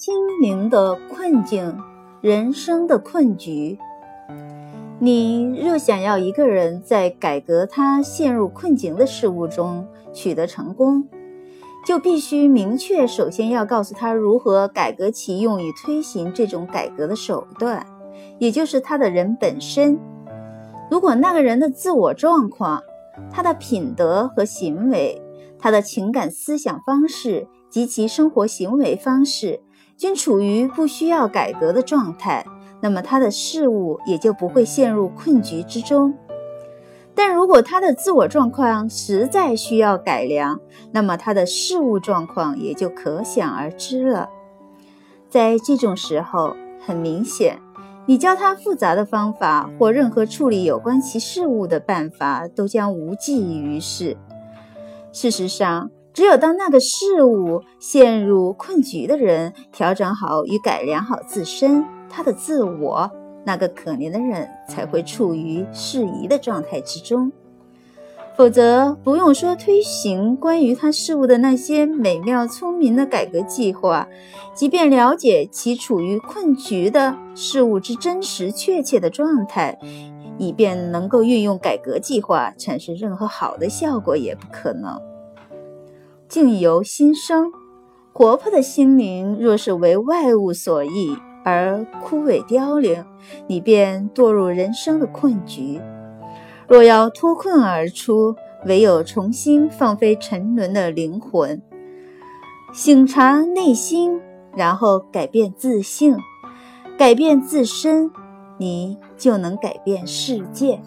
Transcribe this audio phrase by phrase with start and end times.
[0.00, 1.76] 心灵的困境，
[2.22, 3.76] 人生的困局。
[4.98, 11.06] 你若想要一个人在改革他陷入困境的事物中取得成功，
[11.86, 17.86] 就必须明确，首先要告诉他如何改革其用于推行这种改革的手段，
[18.38, 19.98] 也就是他的人本身。
[20.90, 22.82] 如果那个人的自我状况、
[23.30, 25.20] 他的品德和行为、
[25.58, 29.60] 他的情感思想方式及其生活行为方式
[30.00, 32.42] 均处于不需要改革的状态，
[32.80, 36.14] 那么他的事物也就不会陷入困局之中。
[37.14, 40.58] 但如果他的自我状况实在需要改良，
[40.90, 44.30] 那么他的事物状况也就可想而知了。
[45.28, 47.60] 在这种时候，很明显，
[48.06, 54.16] 你教他复杂的方法或任何处理有关其事物的办法，都将无济于事。
[55.12, 61.82] 事实上，只有当那个事物陷入困局的人调整好与改良好自身。
[62.10, 63.10] 他的自我，
[63.42, 67.32] 那个可怜的人才会处于适宜的状态之中，
[68.36, 74.06] 否则不用说推行关于他事物的那些美妙聪明的改革计划，
[74.52, 79.78] 即便了解其处于困局的事物之真实确切的状态，
[80.36, 85.00] 以便能够运用改革计划产生任何好的效果，也不可能。
[86.30, 87.52] 境由心生，
[88.12, 91.18] 活泼的心灵若是为外物所役。
[91.42, 93.02] 而枯萎凋零，
[93.46, 95.80] 你便堕入人生的困局。
[96.68, 101.62] 若要脱困而出，唯有重新放飞沉沦的灵魂，
[102.74, 104.20] 醒察内心，
[104.54, 106.18] 然后改变自性，
[106.98, 108.10] 改变自身，
[108.58, 110.78] 你就能改变世界。